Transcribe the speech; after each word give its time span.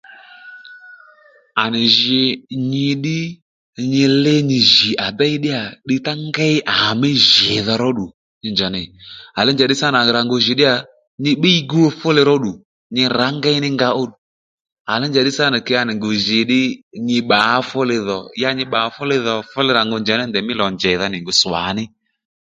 À 1.63 1.63
nì 1.73 1.81
jǐ 1.97 2.21
nyi 2.69 2.87
ddí 2.97 3.19
nyi 3.91 4.03
lí 4.23 4.35
nyi 4.49 4.59
jì 4.71 4.89
à 5.05 5.07
déy 5.19 5.35
ddíyà 5.37 5.61
ddiy 5.83 6.01
tá 6.05 6.13
ngéy 6.27 6.55
àmí 6.87 7.09
jìdha 7.29 7.73
róddù 7.83 8.05
nyi 8.41 8.47
ní 8.51 8.53
njǎ 8.55 8.67
nèy 8.75 8.87
njàddí 9.55 9.75
sǎ 9.79 9.87
nà 9.93 9.99
à 10.03 10.07
rà 10.15 10.21
ngu 10.25 10.37
jì 10.45 10.53
ddíyà 10.55 10.75
nyi 11.23 11.31
bbíy 11.37 11.59
gu 11.71 11.81
fúli 11.99 12.21
róddù 12.29 12.51
nyi 12.95 13.03
rǎ 13.19 13.27
ngéy 13.37 13.57
ní 13.63 13.69
nga 13.75 13.89
ó 14.01 14.03
à 14.91 14.93
léy 14.99 15.09
njàddí 15.11 15.31
sǎ 15.37 15.45
nà 15.53 15.59
kě 15.65 15.73
à 15.81 15.83
nì 15.87 15.93
ngu 15.95 16.09
jǐ 16.25 16.39
ddí 16.45 16.61
nyi 17.07 17.17
bbǎ 17.25 17.39
fúli 17.69 17.97
dhò 18.07 18.19
ya 18.41 18.49
nyi 18.57 18.63
bbà 18.67 18.81
fúli 18.95 19.17
dhò 19.25 19.33
fúli 19.51 19.69
rà 19.77 19.81
ngu 19.87 19.97
njà 20.01 20.13
ndèymí 20.29 20.53
lò 20.61 20.65
njèydha 20.75 21.05
nì 21.09 21.17
ngu 21.21 21.31
swàní 21.41 21.83